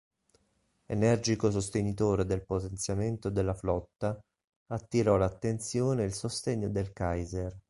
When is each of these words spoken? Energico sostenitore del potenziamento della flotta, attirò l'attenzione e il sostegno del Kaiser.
Energico 0.87 1.51
sostenitore 1.51 2.25
del 2.25 2.43
potenziamento 2.43 3.29
della 3.29 3.53
flotta, 3.53 4.19
attirò 4.69 5.15
l'attenzione 5.15 6.01
e 6.01 6.05
il 6.07 6.13
sostegno 6.15 6.69
del 6.69 6.91
Kaiser. 6.91 7.55